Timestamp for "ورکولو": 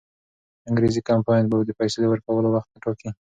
2.11-2.47